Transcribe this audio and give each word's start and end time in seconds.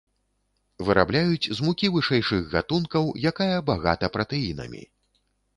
Вырабляюць 0.85 1.51
з 1.59 1.67
мукі 1.67 1.91
вышэйшых 1.97 2.41
гатункаў, 2.55 3.05
якая 3.33 3.55
багата 3.71 4.11
пратэінамі. 4.17 4.83